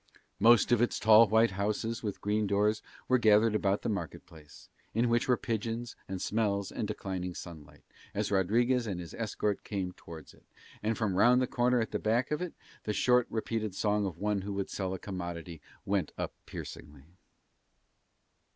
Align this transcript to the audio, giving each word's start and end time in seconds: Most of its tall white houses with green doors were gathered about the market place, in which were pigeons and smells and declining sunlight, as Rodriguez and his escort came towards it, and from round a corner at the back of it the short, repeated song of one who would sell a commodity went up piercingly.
Most 0.39 0.71
of 0.71 0.81
its 0.81 0.97
tall 0.97 1.27
white 1.27 1.51
houses 1.51 2.01
with 2.01 2.21
green 2.21 2.47
doors 2.47 2.81
were 3.07 3.19
gathered 3.19 3.53
about 3.53 3.83
the 3.83 3.87
market 3.89 4.25
place, 4.25 4.67
in 4.95 5.09
which 5.09 5.27
were 5.27 5.37
pigeons 5.37 5.95
and 6.07 6.19
smells 6.19 6.71
and 6.71 6.87
declining 6.87 7.35
sunlight, 7.35 7.83
as 8.15 8.31
Rodriguez 8.31 8.87
and 8.87 8.99
his 8.99 9.13
escort 9.13 9.63
came 9.63 9.91
towards 9.91 10.33
it, 10.33 10.43
and 10.81 10.97
from 10.97 11.13
round 11.17 11.43
a 11.43 11.45
corner 11.45 11.79
at 11.81 11.91
the 11.91 11.99
back 11.99 12.31
of 12.31 12.41
it 12.41 12.55
the 12.85 12.93
short, 12.93 13.27
repeated 13.29 13.75
song 13.75 14.07
of 14.07 14.17
one 14.17 14.41
who 14.41 14.53
would 14.53 14.71
sell 14.71 14.95
a 14.95 14.97
commodity 14.97 15.61
went 15.85 16.13
up 16.17 16.31
piercingly. 16.47 17.03